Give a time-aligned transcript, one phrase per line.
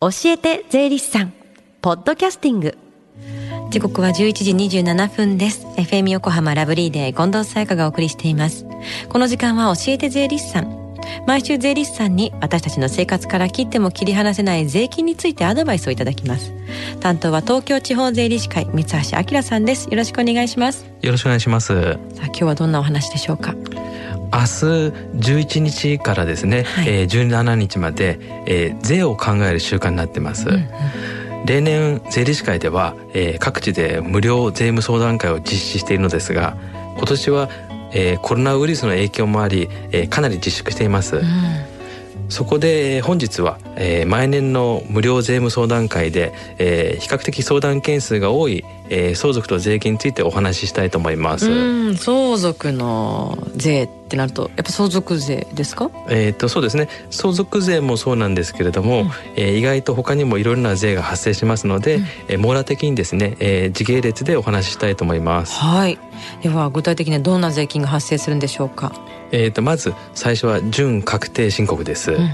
[0.00, 1.32] 教えて税理士さん。
[1.80, 2.76] ポッドキャスティング。
[3.70, 4.32] 時刻は11
[4.68, 5.66] 時27分です。
[5.78, 8.66] FM 横浜ラブリーで近藤沙耶香がお送りしています。
[9.08, 10.86] この時間は教えて税理士さん。
[11.26, 16.52] 毎週税理士さんに私たちの生活から切っても切り離せない税金についてアドバイスをいただきます。
[17.00, 18.98] 担当は東京地方税理士会三橋
[19.34, 19.88] 明さんです。
[19.88, 20.84] よろしくお願いします。
[21.00, 21.68] よろしくお願いします。
[21.72, 21.78] さ
[22.20, 23.54] あ今日はどんなお話でしょうか？
[24.32, 24.46] 明日
[25.16, 31.46] 11日からですね、はい、えー、17日まで、えー、税を考える習慣になってます、うんうん。
[31.46, 36.56] 例年税理士会では、えー、各地で無料税務相談会を実施しているのですが
[36.96, 37.48] 今年は、
[37.92, 41.24] えー、コロナウイルスの影響もあり、えー、かなり自粛しています、うん、
[42.28, 51.94] そこで本日は、えー、毎年の無料税務相談会で、えー、比較的相談件数が多い、えー、相続と税金についてお話ししたいと思います。
[51.96, 55.90] 相続の税ってなるとやっぱ相続税ですか？
[56.08, 56.88] えっ、とそうですね。
[57.10, 65.52] 相続税もそうなんですけれども、うん、えー、意外と他にもいろいろな税が発生しますので、うん、えー、網羅的にですね、えー、時系列でお話ししたいと思います。
[65.54, 65.98] はい。
[66.42, 68.92] では具体的にはどんな税金が発生するんでしょうか？
[69.32, 72.12] えー、とまず最初は準確定申告です。
[72.12, 72.28] うんうんうん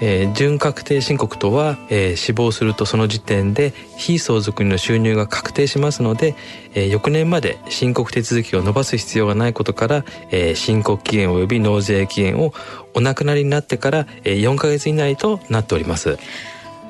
[0.00, 6.34] えー、準確定申告とは、えー、死亡するとその時点で非相続人の収入が確定しますので、
[6.74, 12.52] えー、翌年まで申告手続きを延ばす必要がないことから、えー、申告期限及び納税期限を
[12.94, 16.18] お亡くなりになってから、えー、4ヶ月以内となっております。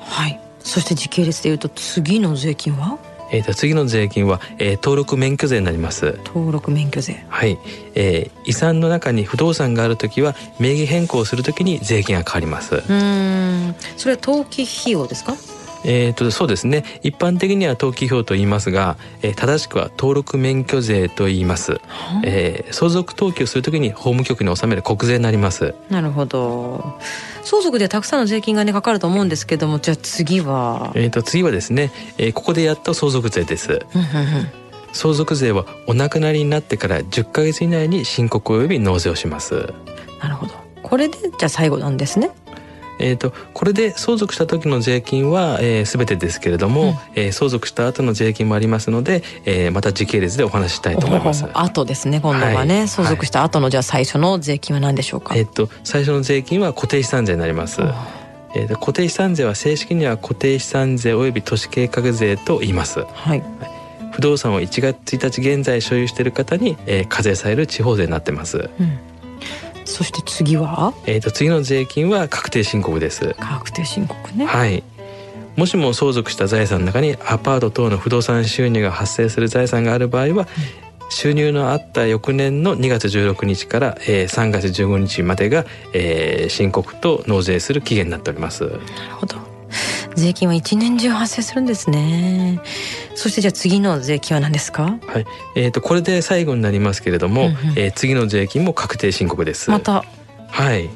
[0.00, 2.98] はいそして時系列でいうと次の税金は？
[3.34, 6.20] えー、と次の税金は、えー、登録免許税になります。
[6.24, 7.24] 登録免許税。
[7.28, 7.58] はい、
[7.96, 12.76] えー、遺産の中に不動産がある時は名義変更する時に税金が変わります。
[12.76, 13.74] うん。
[13.96, 15.34] それは登記費用ですか？
[15.84, 16.84] えーと、そうですね。
[17.02, 21.80] 一般的には登記表と言いますが、えー、正しくは登録免許税と言います、
[22.24, 25.74] えー、相続登記をするときに法務局に納める国税になります。
[25.90, 26.98] なるほど。
[27.42, 30.92] 相続でたくさんの税金がねかかると思うんですけどもじゃあ次は？
[30.94, 33.80] えーと次はですね、えー、ここでやっと相続税です。
[34.92, 39.74] 相続税はお亡くなりになってから10ヶ月以内に申告及び納税をします。
[40.22, 40.54] なるほど。
[40.82, 42.30] これでじゃあ最後なんですね
[42.98, 51.44] えーと、これで相続した時の税金は、えー、全てですけれども、うん、えー、相続した後の税金もありますので、えー、また時系列でお話したいと思います。
[51.52, 55.34] 後ですね今度はね、はい、相続した後のじゃあ最初の税金は何でしょうか？
[55.36, 57.80] えっ、と最初の税金は固定資産税になります。
[58.56, 63.00] えー、固定資産税は正式には固定資産税及び都市計画税と言います。
[63.00, 63.42] はい、はい
[64.12, 68.70] 不動産を1月1日現在所有している方に、えー、課税される地方税になってます。
[68.78, 68.98] うん
[69.84, 70.94] そして次は？
[71.06, 73.34] えっ、と次の税金は確定申告です。
[73.38, 74.46] 確定申告ね。
[74.46, 74.82] はい。
[75.56, 80.48] もしも相続した財産の中にアパート等の不動産収入が発生する財産がある場合は、
[81.02, 88.64] うん、収入のあった翌年の2月16日から、えー、3月15日までが、えー、申告と納税する期限になっております。
[88.64, 88.80] なる
[89.12, 89.53] ほど
[90.14, 92.60] 税金は一年中発生するんですね。
[93.14, 94.98] そしてじゃあ次の税金は何ですか？
[95.06, 95.26] はい、
[95.56, 99.70] えーと、これで最後になりますけれども、うんうん、えー、次の税金も確定申告です。
[99.70, 100.04] また。
[100.48, 100.88] はい。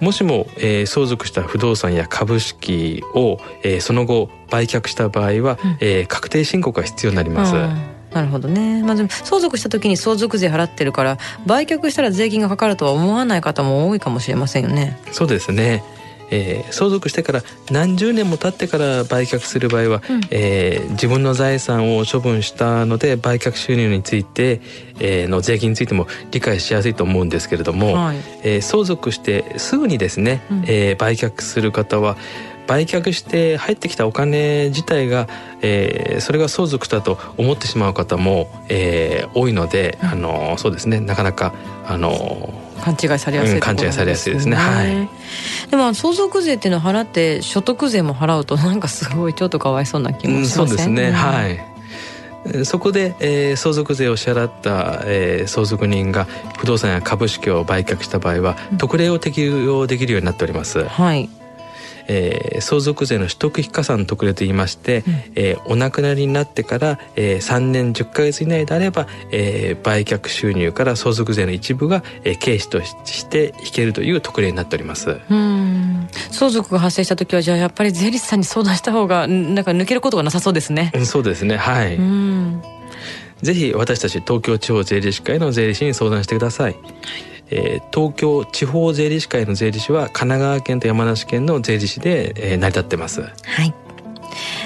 [0.00, 7.54] もしも、えー、相続した不動産や株式を、えー、その後売却した場合は、うん、えー、確定申告が必要になります、
[8.12, 14.98] なるほどね、まあ、でも相続した時に相続税払ってるから売却したら税金がかかるとは思わない方も多いかもしれませんよね。
[15.12, 15.82] そうですね
[16.34, 24.60] えー、相続してから何十年も経ってから売却する場合は、うん、えー、自分の財産を処分したので売却収入について、
[24.98, 32.16] えー、の税金についても理解しやすいと思うんですけれども、はい、えー、相続してすぐにですね、うん、えー、売却する方は
[32.66, 35.28] 売却して入ってきたお金自体が、
[35.60, 41.00] えー、それが相続だと思ってしまう方も、えー、多いので、うん、あのそうですね。
[41.00, 41.52] なかなか
[41.86, 43.54] あの勘違いされやすい、ね。
[43.54, 44.56] うん、勘違いされやすいですね。
[44.56, 45.08] はい。
[45.70, 51.74] でも相続税っていうのを払って所得税も払うとなんかすごいちょっとかわいそうな気もしません、うん、そうですね、はい。
[52.64, 56.26] そこで、えー、相続税を支払った、えー、相続人が
[56.58, 60.84] 不動産や株式を売却した場合は、特例を適用できるようになっております。
[60.84, 61.30] はい。
[62.08, 75.20] えー、相続税の取得非加算特例といいまして、うん、えー、お亡くなりになってから、えー、3年10か月以内であれば、えー、売却収入から相続税の一部が、えー、経費として引けるという特例になっております。
[75.30, 80.92] うん相続が発生した時はじゃあやっぱり税理士さんに相談した方がなんか抜けることがなさそうですね。
[81.04, 81.96] そうですねはい。
[81.96, 82.62] うん
[83.42, 86.72] ぜひ私たち東京地方税理士会の税理士に相談してください。
[86.72, 93.22] はいえー、東京地方税理士会の税理士は神奈川県と山梨県の税理士で、えー、成り立ってます。
[93.22, 93.28] は
[93.64, 93.72] い。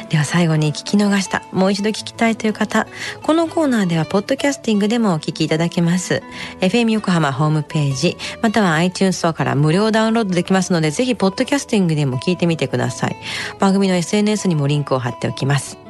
[0.09, 1.43] では最後に聞き逃した。
[1.53, 2.87] もう一度聞きたいという方。
[3.23, 6.23] このコーナーではポッドキャスティングでもお聞きいただけます。
[6.61, 13.17] FM 横浜ホームページまたは iTunes ストアから無料ダウンロードできますのでぜひポッドキャスティングでも聞いてみてください。
[13.59, 15.88] 番組の SNS にもリンクを貼っておきます。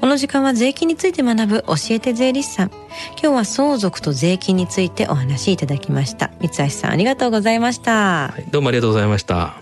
[0.00, 2.70] この時間は税金について学ぶ教えて税理士さん
[3.12, 9.56] 今日は相続と税金についてお話しいただきました三橋さんありがとうございました、はい、どうもありがとうございました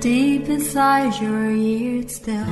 [0.00, 2.44] Deep inside your ears still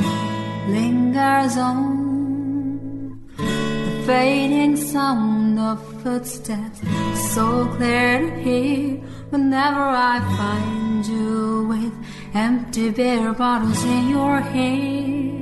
[0.68, 6.80] lingers on the fading sound of footsteps
[7.34, 8.96] so clear to hear
[9.30, 11.92] whenever I find you with
[12.34, 15.41] empty beer bottles in your hand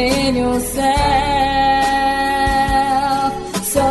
[0.00, 0.92] haven't yourself.
[3.64, 3.86] So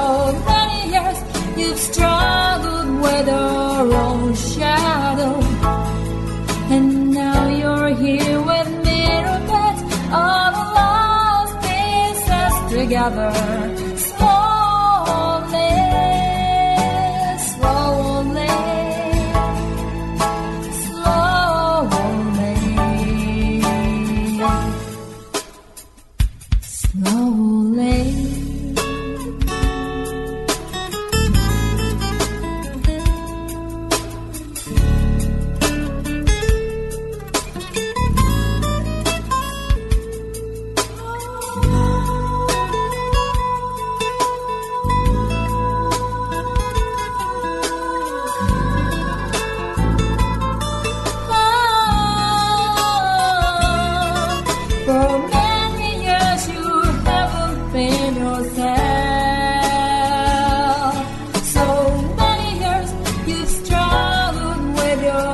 [0.46, 1.20] many years
[1.58, 5.36] you've struggled with your own shadow.
[6.74, 8.70] And now you're here with
[9.52, 9.78] put
[10.20, 13.99] all the lost pieces together.